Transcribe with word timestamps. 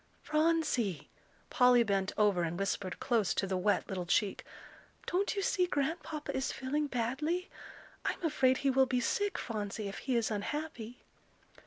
"Phronsie," 0.23 1.11
Polly 1.51 1.83
bent 1.83 2.11
over 2.17 2.41
and 2.41 2.57
whispered 2.57 2.99
close 2.99 3.35
to 3.35 3.45
the 3.45 3.55
wet 3.55 3.87
little 3.87 4.07
cheek, 4.07 4.43
"don't 5.05 5.35
you 5.35 5.43
see 5.43 5.67
Grandpapa 5.67 6.35
is 6.35 6.51
feeling 6.51 6.87
badly? 6.87 7.51
I'm 8.03 8.23
afraid 8.23 8.57
he 8.57 8.71
will 8.71 8.87
be 8.87 8.99
sick, 8.99 9.37
Phronsie, 9.37 9.87
if 9.87 9.99
he 9.99 10.15
is 10.15 10.31
unhappy." 10.31 11.03